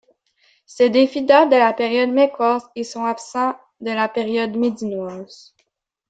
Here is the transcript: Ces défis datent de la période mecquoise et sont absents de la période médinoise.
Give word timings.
Ces 0.65 0.89
défis 0.89 1.21
datent 1.21 1.51
de 1.51 1.57
la 1.57 1.73
période 1.73 2.09
mecquoise 2.09 2.67
et 2.75 2.83
sont 2.83 3.05
absents 3.05 3.55
de 3.81 3.91
la 3.91 4.09
période 4.09 4.57
médinoise. 4.57 5.53